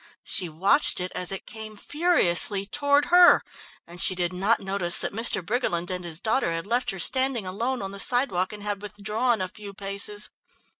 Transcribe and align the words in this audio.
She 0.23 0.49
watched 0.49 0.99
it 0.99 1.11
as 1.13 1.31
it 1.31 1.45
came 1.45 1.77
furiously 1.77 2.65
toward 2.65 3.05
her, 3.13 3.43
and 3.85 4.01
she 4.01 4.15
did 4.15 4.33
not 4.33 4.59
notice 4.59 4.99
that 4.99 5.13
Mr. 5.13 5.45
Briggerland 5.45 5.91
and 5.91 6.03
his 6.03 6.19
daughter 6.19 6.51
had 6.51 6.65
left 6.65 6.89
her 6.89 6.97
standing 6.97 7.45
alone 7.45 7.83
on 7.83 7.91
the 7.91 7.99
sidewalk 7.99 8.51
and 8.51 8.63
had 8.63 8.81
withdrawn 8.81 9.41
a 9.41 9.47
few 9.47 9.75
paces. 9.75 10.31